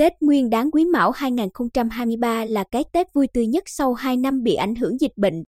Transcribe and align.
tết 0.00 0.12
Nguyên 0.20 0.50
đáng 0.50 0.70
Quý 0.70 0.84
Mão 0.84 1.10
2023 1.10 2.44
là 2.44 2.64
cái 2.70 2.84
Tết 2.92 3.06
vui 3.14 3.26
tươi 3.34 3.46
nhất 3.46 3.64
sau 3.66 3.94
2 3.94 4.16
năm 4.16 4.42
bị 4.42 4.54
ảnh 4.54 4.74
hưởng 4.74 5.00
dịch 5.00 5.12
bệnh. 5.16 5.44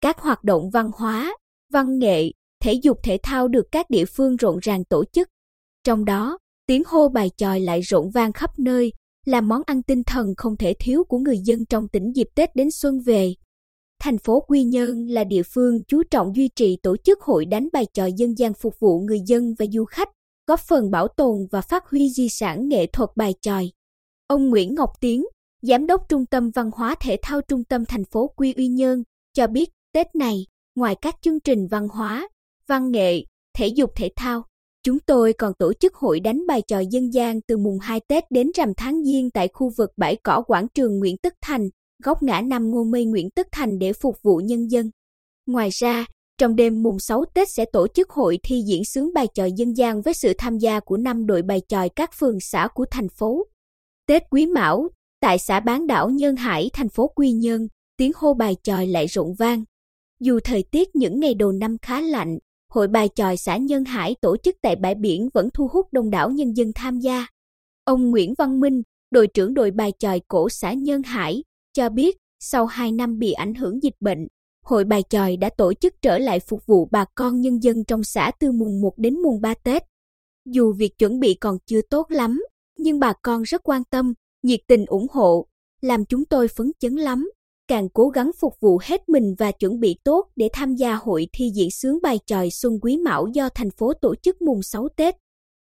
Các 0.00 0.18
hoạt 0.18 0.44
động 0.44 0.70
văn 0.70 0.90
hóa, 0.94 1.36
văn 1.72 1.98
nghệ, 1.98 2.30
thể 2.62 2.72
dục 2.72 2.98
thể 3.02 3.18
thao 3.22 3.48
được 3.48 3.66
các 3.72 3.90
địa 3.90 4.04
phương 4.04 4.36
rộn 4.36 4.58
ràng 4.58 4.84
tổ 4.84 5.04
chức. 5.12 5.28
Trong 5.84 6.04
đó, 6.04 6.38
tiếng 6.66 6.82
hô 6.86 7.08
bài 7.08 7.30
chòi 7.36 7.60
lại 7.60 7.80
rộn 7.80 8.10
vang 8.10 8.32
khắp 8.32 8.50
nơi, 8.58 8.92
là 9.26 9.40
món 9.40 9.62
ăn 9.66 9.82
tinh 9.82 10.02
thần 10.06 10.34
không 10.36 10.56
thể 10.56 10.74
thiếu 10.80 11.04
của 11.08 11.18
người 11.18 11.38
dân 11.44 11.64
trong 11.66 11.88
tỉnh 11.88 12.12
dịp 12.14 12.28
Tết 12.34 12.56
đến 12.56 12.68
xuân 12.70 13.00
về. 13.00 13.34
Thành 14.00 14.18
phố 14.18 14.40
Quy 14.40 14.64
Nhơn 14.64 15.06
là 15.06 15.24
địa 15.24 15.42
phương 15.54 15.78
chú 15.88 16.02
trọng 16.10 16.36
duy 16.36 16.48
trì 16.56 16.76
tổ 16.82 16.96
chức 16.96 17.22
hội 17.22 17.44
đánh 17.44 17.68
bài 17.72 17.86
tròi 17.92 18.12
dân 18.16 18.38
gian 18.38 18.54
phục 18.54 18.74
vụ 18.80 19.00
người 19.00 19.20
dân 19.26 19.54
và 19.58 19.66
du 19.72 19.84
khách, 19.84 20.08
góp 20.46 20.60
phần 20.60 20.90
bảo 20.90 21.08
tồn 21.08 21.36
và 21.50 21.60
phát 21.60 21.84
huy 21.90 22.10
di 22.10 22.28
sản 22.28 22.68
nghệ 22.68 22.86
thuật 22.86 23.10
bài 23.16 23.34
tròi. 23.42 23.70
Ông 24.26 24.50
Nguyễn 24.50 24.74
Ngọc 24.74 24.90
Tiến, 25.00 25.24
Giám 25.62 25.86
đốc 25.86 26.08
Trung 26.08 26.26
tâm 26.26 26.50
Văn 26.54 26.70
hóa 26.74 26.94
Thể 27.00 27.16
thao 27.22 27.40
Trung 27.40 27.64
tâm 27.64 27.84
thành 27.84 28.04
phố 28.04 28.30
Quy 28.36 28.54
Uy 28.56 28.68
Nhơn, 28.68 29.02
cho 29.34 29.46
biết 29.46 29.70
Tết 29.92 30.14
này, 30.14 30.46
ngoài 30.74 30.94
các 31.02 31.14
chương 31.22 31.40
trình 31.40 31.66
văn 31.70 31.88
hóa, 31.88 32.28
văn 32.68 32.90
nghệ, 32.90 33.24
thể 33.56 33.66
dục 33.66 33.90
thể 33.96 34.10
thao, 34.16 34.44
chúng 34.82 34.98
tôi 34.98 35.32
còn 35.32 35.52
tổ 35.58 35.72
chức 35.72 35.94
hội 35.94 36.20
đánh 36.20 36.46
bài 36.46 36.62
trò 36.68 36.80
dân 36.90 37.10
gian 37.14 37.40
từ 37.40 37.56
mùng 37.56 37.78
2 37.78 38.00
Tết 38.08 38.24
đến 38.30 38.50
rằm 38.54 38.72
tháng 38.76 39.04
Giêng 39.04 39.30
tại 39.30 39.48
khu 39.52 39.70
vực 39.76 39.90
bãi 39.96 40.16
cỏ 40.16 40.42
quảng 40.46 40.66
trường 40.74 40.98
Nguyễn 40.98 41.16
Tất 41.22 41.34
Thành, 41.42 41.68
góc 42.04 42.22
ngã 42.22 42.40
năm 42.40 42.70
Ngô 42.70 42.84
Mây 42.84 43.04
Nguyễn 43.04 43.30
Tất 43.30 43.46
Thành 43.52 43.78
để 43.78 43.92
phục 43.92 44.16
vụ 44.22 44.36
nhân 44.36 44.70
dân. 44.70 44.90
Ngoài 45.46 45.68
ra, 45.72 46.06
trong 46.38 46.56
đêm 46.56 46.82
mùng 46.82 46.98
6 46.98 47.24
Tết 47.34 47.48
sẽ 47.50 47.64
tổ 47.72 47.86
chức 47.88 48.10
hội 48.10 48.38
thi 48.42 48.62
diễn 48.66 48.84
sướng 48.84 49.12
bài 49.14 49.26
tròi 49.34 49.52
dân 49.52 49.76
gian 49.76 50.02
với 50.02 50.14
sự 50.14 50.32
tham 50.38 50.58
gia 50.58 50.80
của 50.80 50.96
năm 50.96 51.26
đội 51.26 51.42
bài 51.42 51.60
tròi 51.68 51.88
các 51.88 52.10
phường 52.18 52.40
xã 52.40 52.68
của 52.74 52.84
thành 52.90 53.08
phố. 53.08 53.46
Tết 54.06 54.22
Quý 54.30 54.46
Mão, 54.46 54.88
tại 55.20 55.38
xã 55.38 55.60
bán 55.60 55.86
đảo 55.86 56.10
Nhân 56.10 56.36
Hải, 56.36 56.70
thành 56.72 56.88
phố 56.88 57.08
Quy 57.14 57.32
Nhơn, 57.32 57.68
tiếng 57.96 58.12
hô 58.14 58.34
bài 58.34 58.56
tròi 58.62 58.86
lại 58.86 59.06
rộn 59.06 59.34
vang. 59.38 59.64
Dù 60.20 60.40
thời 60.44 60.64
tiết 60.70 60.96
những 60.96 61.20
ngày 61.20 61.34
đầu 61.34 61.52
năm 61.52 61.76
khá 61.82 62.00
lạnh, 62.00 62.38
hội 62.70 62.88
bài 62.88 63.08
tròi 63.14 63.36
xã 63.36 63.56
Nhân 63.56 63.84
Hải 63.84 64.14
tổ 64.20 64.36
chức 64.36 64.56
tại 64.62 64.76
bãi 64.76 64.94
biển 64.94 65.28
vẫn 65.34 65.48
thu 65.54 65.68
hút 65.68 65.86
đông 65.92 66.10
đảo 66.10 66.30
nhân 66.30 66.56
dân 66.56 66.72
tham 66.74 66.98
gia. 67.00 67.26
Ông 67.84 68.10
Nguyễn 68.10 68.34
Văn 68.38 68.60
Minh, 68.60 68.82
đội 69.10 69.26
trưởng 69.26 69.54
đội 69.54 69.70
bài 69.70 69.92
tròi 69.98 70.20
cổ 70.28 70.48
xã 70.48 70.72
Nhân 70.72 71.02
Hải, 71.02 71.44
cho 71.74 71.88
biết 71.88 72.16
sau 72.40 72.66
2 72.66 72.92
năm 72.92 73.18
bị 73.18 73.32
ảnh 73.32 73.54
hưởng 73.54 73.82
dịch 73.82 73.96
bệnh, 74.00 74.26
hội 74.64 74.84
bài 74.84 75.02
tròi 75.08 75.36
đã 75.36 75.50
tổ 75.56 75.74
chức 75.74 75.94
trở 76.02 76.18
lại 76.18 76.40
phục 76.40 76.66
vụ 76.66 76.88
bà 76.90 77.04
con 77.14 77.40
nhân 77.40 77.62
dân 77.62 77.84
trong 77.84 78.04
xã 78.04 78.30
từ 78.38 78.52
mùng 78.52 78.80
1 78.80 78.98
đến 78.98 79.22
mùng 79.22 79.40
3 79.40 79.54
Tết. 79.54 79.82
Dù 80.44 80.72
việc 80.72 80.98
chuẩn 80.98 81.20
bị 81.20 81.34
còn 81.34 81.58
chưa 81.66 81.80
tốt 81.90 82.10
lắm, 82.10 82.43
nhưng 82.84 82.98
bà 82.98 83.12
con 83.22 83.42
rất 83.42 83.60
quan 83.64 83.82
tâm, 83.84 84.14
nhiệt 84.42 84.60
tình 84.66 84.86
ủng 84.86 85.06
hộ, 85.10 85.46
làm 85.80 86.04
chúng 86.04 86.24
tôi 86.24 86.48
phấn 86.48 86.72
chấn 86.80 86.94
lắm, 86.94 87.30
càng 87.68 87.88
cố 87.88 88.08
gắng 88.08 88.30
phục 88.40 88.54
vụ 88.60 88.78
hết 88.82 89.08
mình 89.08 89.34
và 89.38 89.52
chuẩn 89.52 89.80
bị 89.80 89.96
tốt 90.04 90.26
để 90.36 90.48
tham 90.52 90.74
gia 90.74 90.94
hội 90.94 91.26
thi 91.32 91.50
diễn 91.54 91.70
sướng 91.70 91.98
bài 92.02 92.18
tròi 92.26 92.50
Xuân 92.50 92.78
Quý 92.82 92.96
Mão 92.96 93.26
do 93.34 93.48
thành 93.54 93.70
phố 93.70 93.92
tổ 93.92 94.14
chức 94.14 94.42
mùng 94.42 94.62
6 94.62 94.88
Tết. 94.96 95.14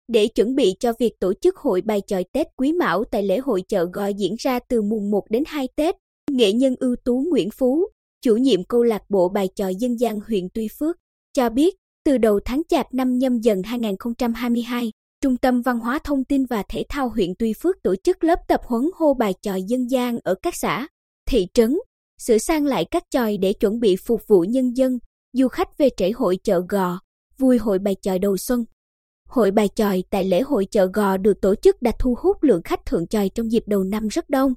Để 0.08 0.26
chuẩn 0.26 0.54
bị 0.54 0.74
cho 0.80 0.92
việc 0.98 1.12
tổ 1.20 1.32
chức 1.40 1.56
hội 1.56 1.80
bài 1.80 2.02
tròi 2.06 2.24
Tết 2.32 2.46
Quý 2.56 2.72
Mão 2.72 3.04
tại 3.04 3.22
lễ 3.22 3.38
hội 3.38 3.62
chợ 3.68 3.84
gọi 3.92 4.14
diễn 4.14 4.34
ra 4.38 4.58
từ 4.58 4.82
mùng 4.82 5.10
1 5.10 5.30
đến 5.30 5.42
2 5.46 5.68
Tết, 5.76 5.94
nghệ 6.30 6.52
nhân 6.52 6.74
ưu 6.78 6.96
tú 7.04 7.24
Nguyễn 7.30 7.50
Phú, 7.50 7.86
chủ 8.22 8.36
nhiệm 8.36 8.64
câu 8.64 8.82
lạc 8.82 9.02
bộ 9.08 9.28
bài 9.28 9.48
tròi 9.54 9.74
dân 9.74 10.00
gian 10.00 10.20
huyện 10.20 10.48
Tuy 10.54 10.68
Phước, 10.78 10.96
cho 11.34 11.50
biết 11.50 11.74
từ 12.04 12.18
đầu 12.18 12.40
tháng 12.44 12.62
Chạp 12.68 12.94
năm 12.94 13.18
nhâm 13.18 13.38
dần 13.38 13.62
2022, 13.62 14.90
Trung 15.22 15.36
tâm 15.36 15.60
Văn 15.62 15.78
hóa 15.78 15.98
Thông 16.04 16.24
tin 16.24 16.46
và 16.46 16.62
Thể 16.68 16.84
thao 16.88 17.08
huyện 17.08 17.30
Tuy 17.38 17.52
Phước 17.52 17.76
tổ 17.82 17.94
chức 17.96 18.24
lớp 18.24 18.38
tập 18.48 18.60
huấn 18.64 18.82
hô 18.94 19.14
bài 19.14 19.34
tròi 19.42 19.62
dân 19.62 19.90
gian 19.90 20.18
ở 20.24 20.34
các 20.42 20.54
xã, 20.56 20.88
thị 21.28 21.46
trấn, 21.54 21.78
sửa 22.18 22.38
sang 22.38 22.64
lại 22.64 22.84
các 22.90 23.02
tròi 23.10 23.36
để 23.36 23.52
chuẩn 23.52 23.80
bị 23.80 23.96
phục 24.06 24.20
vụ 24.28 24.40
nhân 24.40 24.76
dân, 24.76 24.98
du 25.32 25.48
khách 25.48 25.78
về 25.78 25.88
trễ 25.96 26.10
hội 26.10 26.38
chợ 26.44 26.62
gò, 26.68 26.98
vui 27.38 27.58
hội 27.58 27.78
bài 27.78 27.96
tròi 28.02 28.18
đầu 28.18 28.36
xuân. 28.36 28.64
Hội 29.28 29.50
bài 29.50 29.68
tròi 29.74 30.04
tại 30.10 30.24
lễ 30.24 30.40
hội 30.40 30.66
chợ 30.70 30.86
gò 30.94 31.16
được 31.16 31.40
tổ 31.42 31.54
chức 31.54 31.82
đã 31.82 31.92
thu 31.98 32.16
hút 32.18 32.42
lượng 32.42 32.62
khách 32.62 32.86
thượng 32.86 33.06
tròi 33.06 33.30
trong 33.34 33.52
dịp 33.52 33.62
đầu 33.66 33.84
năm 33.84 34.08
rất 34.08 34.30
đông. 34.30 34.54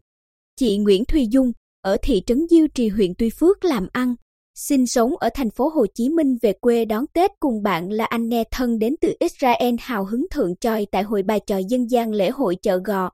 Chị 0.55 0.77
Nguyễn 0.77 1.05
Thùy 1.05 1.27
Dung, 1.31 1.51
ở 1.81 1.97
thị 2.01 2.21
trấn 2.25 2.45
Diêu 2.49 2.67
Trì 2.73 2.87
huyện 2.87 3.13
Tuy 3.17 3.29
Phước 3.39 3.65
làm 3.65 3.87
ăn, 3.91 4.15
sinh 4.59 4.87
sống 4.87 5.17
ở 5.17 5.29
thành 5.33 5.49
phố 5.49 5.69
Hồ 5.69 5.85
Chí 5.95 6.09
Minh 6.09 6.37
về 6.41 6.53
quê 6.53 6.85
đón 6.85 7.07
Tết 7.13 7.31
cùng 7.39 7.63
bạn 7.63 7.91
là 7.91 8.05
anh 8.05 8.29
nghe 8.29 8.43
thân 8.51 8.79
đến 8.79 8.95
từ 9.01 9.13
Israel 9.19 9.75
hào 9.79 10.05
hứng 10.05 10.25
thượng 10.31 10.55
tròi 10.55 10.87
tại 10.91 11.03
hội 11.03 11.23
bài 11.23 11.39
tròi 11.47 11.63
dân 11.69 11.91
gian 11.91 12.11
lễ 12.11 12.29
hội 12.29 12.55
chợ 12.61 12.77
gò. 12.85 13.09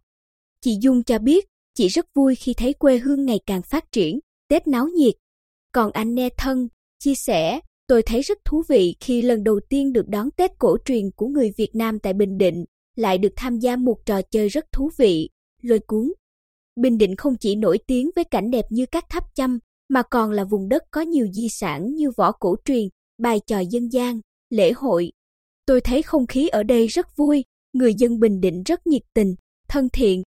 Chị 0.61 0.77
Dung 0.81 1.03
cho 1.03 1.19
biết, 1.19 1.45
chị 1.75 1.87
rất 1.87 2.05
vui 2.13 2.35
khi 2.35 2.53
thấy 2.53 2.73
quê 2.73 2.97
hương 2.97 3.25
ngày 3.25 3.39
càng 3.45 3.61
phát 3.61 3.91
triển, 3.91 4.19
Tết 4.49 4.67
náo 4.67 4.87
nhiệt. 4.87 5.13
Còn 5.71 5.91
anh 5.91 6.15
nghe 6.15 6.29
thân, 6.37 6.67
chia 6.99 7.15
sẻ, 7.15 7.59
tôi 7.87 8.01
thấy 8.01 8.21
rất 8.21 8.37
thú 8.45 8.63
vị 8.69 8.95
khi 8.99 9.21
lần 9.21 9.43
đầu 9.43 9.59
tiên 9.69 9.93
được 9.93 10.07
đón 10.07 10.31
Tết 10.31 10.51
cổ 10.59 10.77
truyền 10.85 11.11
của 11.11 11.27
người 11.27 11.51
Việt 11.57 11.75
Nam 11.75 11.99
tại 11.99 12.13
Bình 12.13 12.37
Định, 12.37 12.65
lại 12.95 13.17
được 13.17 13.33
tham 13.35 13.59
gia 13.59 13.75
một 13.75 13.97
trò 14.05 14.21
chơi 14.21 14.47
rất 14.47 14.65
thú 14.71 14.89
vị, 14.97 15.29
lôi 15.61 15.79
cuốn. 15.79 16.11
Bình 16.75 16.97
Định 16.97 17.15
không 17.15 17.35
chỉ 17.39 17.55
nổi 17.55 17.77
tiếng 17.87 18.09
với 18.15 18.23
cảnh 18.23 18.51
đẹp 18.51 18.65
như 18.69 18.85
các 18.85 19.05
tháp 19.09 19.23
chăm, 19.35 19.59
mà 19.89 20.03
còn 20.11 20.31
là 20.31 20.43
vùng 20.43 20.69
đất 20.69 20.83
có 20.91 21.01
nhiều 21.01 21.27
di 21.33 21.47
sản 21.49 21.93
như 21.93 22.11
võ 22.17 22.31
cổ 22.31 22.55
truyền, 22.65 22.87
bài 23.17 23.39
trò 23.47 23.59
dân 23.59 23.89
gian, 23.91 24.19
lễ 24.49 24.71
hội. 24.71 25.11
Tôi 25.65 25.81
thấy 25.81 26.01
không 26.01 26.27
khí 26.27 26.47
ở 26.47 26.63
đây 26.63 26.87
rất 26.87 27.07
vui, 27.17 27.43
người 27.73 27.93
dân 27.93 28.19
Bình 28.19 28.41
Định 28.41 28.63
rất 28.63 28.87
nhiệt 28.87 29.01
tình, 29.13 29.35
thân 29.67 29.89
thiện. 29.93 30.23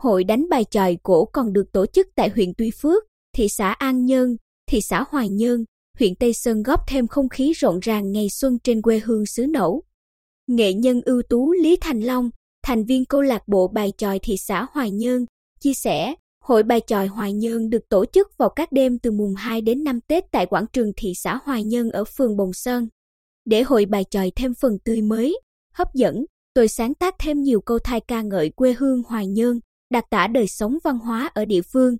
Hội 0.00 0.24
đánh 0.24 0.48
bài 0.50 0.64
tròi 0.70 0.96
cổ 1.02 1.24
còn 1.32 1.52
được 1.52 1.72
tổ 1.72 1.86
chức 1.86 2.06
tại 2.14 2.28
huyện 2.28 2.52
Tuy 2.58 2.70
Phước, 2.70 3.02
thị 3.36 3.48
xã 3.48 3.72
An 3.72 4.04
Nhơn, 4.04 4.36
thị 4.70 4.80
xã 4.80 5.04
Hoài 5.08 5.28
Nhơn, 5.28 5.64
huyện 5.98 6.14
Tây 6.14 6.32
Sơn 6.32 6.62
góp 6.62 6.80
thêm 6.88 7.06
không 7.06 7.28
khí 7.28 7.52
rộn 7.52 7.78
ràng 7.80 8.12
ngày 8.12 8.26
xuân 8.30 8.58
trên 8.64 8.82
quê 8.82 8.98
hương 8.98 9.26
xứ 9.26 9.46
Nẫu. 9.46 9.82
Nghệ 10.46 10.72
nhân 10.72 11.00
ưu 11.04 11.22
tú 11.28 11.52
Lý 11.52 11.76
Thành 11.80 12.00
Long, 12.00 12.30
thành 12.62 12.84
viên 12.84 13.04
câu 13.04 13.22
lạc 13.22 13.42
bộ 13.48 13.68
bài 13.68 13.92
tròi 13.98 14.18
thị 14.18 14.34
xã 14.46 14.66
Hoài 14.70 14.90
Nhơn, 14.90 15.24
chia 15.60 15.74
sẻ, 15.74 16.14
hội 16.46 16.62
bài 16.62 16.80
tròi 16.86 17.06
Hoài 17.06 17.32
Nhơn 17.32 17.70
được 17.70 17.88
tổ 17.88 18.04
chức 18.12 18.28
vào 18.38 18.48
các 18.56 18.72
đêm 18.72 18.98
từ 18.98 19.10
mùng 19.10 19.34
2 19.34 19.60
đến 19.60 19.84
5 19.84 20.00
Tết 20.00 20.24
tại 20.32 20.46
quảng 20.46 20.66
trường 20.72 20.92
thị 20.96 21.12
xã 21.14 21.38
Hoài 21.44 21.64
Nhơn 21.64 21.90
ở 21.90 22.04
phường 22.04 22.36
Bồng 22.36 22.52
Sơn. 22.52 22.88
Để 23.44 23.62
hội 23.62 23.86
bài 23.86 24.04
tròi 24.10 24.32
thêm 24.36 24.52
phần 24.60 24.72
tươi 24.84 25.02
mới, 25.02 25.40
hấp 25.74 25.94
dẫn, 25.94 26.24
tôi 26.54 26.68
sáng 26.68 26.94
tác 26.94 27.14
thêm 27.18 27.40
nhiều 27.40 27.60
câu 27.60 27.78
thai 27.78 28.00
ca 28.00 28.22
ngợi 28.22 28.50
quê 28.50 28.74
hương 28.78 29.02
Hoài 29.02 29.26
Nhơn, 29.26 29.60
đặc 29.90 30.04
tả 30.10 30.26
đời 30.26 30.46
sống 30.46 30.78
văn 30.84 30.98
hóa 30.98 31.30
ở 31.34 31.44
địa 31.44 31.62
phương. 31.72 31.96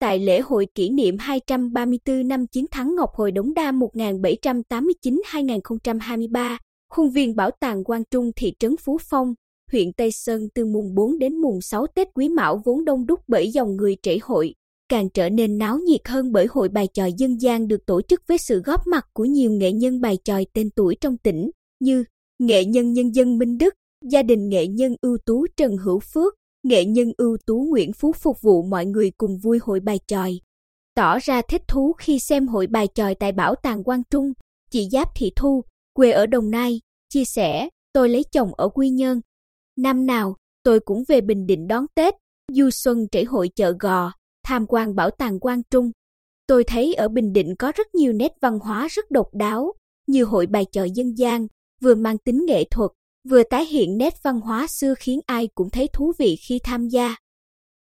Tại 0.00 0.18
lễ 0.18 0.40
hội 0.40 0.66
kỷ 0.74 0.90
niệm 0.90 1.16
234 1.18 2.28
năm 2.28 2.46
chiến 2.46 2.66
thắng 2.70 2.96
Ngọc 2.96 3.10
Hồi 3.14 3.32
Đống 3.32 3.54
Đa 3.54 3.72
1789-2023, 3.72 6.58
khuôn 6.90 7.10
viên 7.10 7.36
Bảo 7.36 7.50
tàng 7.60 7.84
Quang 7.84 8.02
Trung 8.10 8.30
thị 8.36 8.52
trấn 8.58 8.76
Phú 8.76 8.98
Phong, 9.10 9.34
huyện 9.72 9.92
Tây 9.92 10.10
Sơn 10.12 10.48
từ 10.54 10.64
mùng 10.64 10.94
4 10.94 11.18
đến 11.18 11.36
mùng 11.36 11.60
6 11.60 11.86
Tết 11.86 12.08
Quý 12.14 12.28
Mão 12.28 12.62
vốn 12.64 12.84
đông 12.84 13.06
đúc 13.06 13.20
bởi 13.28 13.50
dòng 13.50 13.76
người 13.76 13.96
trễ 14.02 14.18
hội, 14.22 14.54
càng 14.88 15.08
trở 15.10 15.28
nên 15.28 15.58
náo 15.58 15.78
nhiệt 15.78 16.00
hơn 16.08 16.32
bởi 16.32 16.46
hội 16.50 16.68
bài 16.68 16.88
tròi 16.94 17.12
dân 17.18 17.40
gian 17.40 17.68
được 17.68 17.86
tổ 17.86 18.02
chức 18.02 18.22
với 18.26 18.38
sự 18.38 18.62
góp 18.62 18.86
mặt 18.86 19.06
của 19.12 19.24
nhiều 19.24 19.50
nghệ 19.50 19.72
nhân 19.72 20.00
bài 20.00 20.18
tròi 20.24 20.46
tên 20.52 20.70
tuổi 20.70 20.96
trong 21.00 21.16
tỉnh 21.16 21.50
như 21.80 22.04
nghệ 22.38 22.64
nhân 22.64 22.92
nhân 22.92 23.14
dân 23.14 23.38
Minh 23.38 23.58
Đức, 23.58 23.74
gia 24.10 24.22
đình 24.22 24.48
nghệ 24.48 24.66
nhân 24.66 24.94
ưu 25.00 25.18
tú 25.26 25.46
Trần 25.56 25.76
Hữu 25.76 25.98
Phước, 25.98 26.34
nghệ 26.62 26.84
nhân 26.84 27.12
ưu 27.16 27.36
tú 27.46 27.66
Nguyễn 27.70 27.92
Phú 27.92 28.12
phục 28.12 28.40
vụ 28.42 28.62
mọi 28.62 28.86
người 28.86 29.10
cùng 29.16 29.38
vui 29.38 29.58
hội 29.62 29.80
bài 29.80 30.00
tròi. 30.06 30.40
Tỏ 30.94 31.18
ra 31.18 31.42
thích 31.42 31.62
thú 31.68 31.92
khi 31.98 32.18
xem 32.18 32.48
hội 32.48 32.66
bài 32.66 32.88
tròi 32.94 33.14
tại 33.14 33.32
Bảo 33.32 33.54
tàng 33.54 33.84
Quang 33.84 34.02
Trung, 34.10 34.32
chị 34.70 34.88
Giáp 34.92 35.08
Thị 35.16 35.32
Thu, 35.36 35.64
quê 35.92 36.10
ở 36.10 36.26
Đồng 36.26 36.50
Nai, 36.50 36.80
chia 37.08 37.24
sẻ, 37.24 37.68
tôi 37.92 38.08
lấy 38.08 38.24
chồng 38.32 38.54
ở 38.54 38.68
Quy 38.68 38.88
Nhơn, 38.88 39.20
Năm 39.82 40.06
nào, 40.06 40.36
tôi 40.62 40.80
cũng 40.80 41.02
về 41.08 41.20
Bình 41.20 41.46
Định 41.46 41.66
đón 41.68 41.86
Tết, 41.94 42.14
du 42.52 42.70
xuân 42.70 43.06
trễ 43.12 43.24
hội 43.24 43.50
chợ 43.56 43.74
gò, 43.80 44.12
tham 44.44 44.66
quan 44.68 44.94
bảo 44.94 45.10
tàng 45.10 45.40
Quang 45.40 45.62
Trung. 45.70 45.90
Tôi 46.46 46.64
thấy 46.64 46.94
ở 46.94 47.08
Bình 47.08 47.32
Định 47.32 47.54
có 47.58 47.72
rất 47.76 47.94
nhiều 47.94 48.12
nét 48.12 48.32
văn 48.40 48.58
hóa 48.58 48.88
rất 48.90 49.10
độc 49.10 49.26
đáo, 49.32 49.72
như 50.06 50.24
hội 50.24 50.46
bài 50.46 50.64
chợ 50.72 50.86
dân 50.94 51.18
gian, 51.18 51.46
vừa 51.80 51.94
mang 51.94 52.18
tính 52.18 52.44
nghệ 52.46 52.64
thuật, 52.64 52.90
vừa 53.28 53.42
tái 53.42 53.64
hiện 53.64 53.98
nét 53.98 54.14
văn 54.22 54.40
hóa 54.40 54.66
xưa 54.80 54.94
khiến 54.98 55.20
ai 55.26 55.48
cũng 55.54 55.70
thấy 55.70 55.88
thú 55.92 56.12
vị 56.18 56.36
khi 56.48 56.58
tham 56.64 56.88
gia. 56.88 57.16